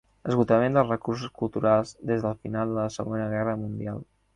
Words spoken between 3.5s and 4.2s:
mundial.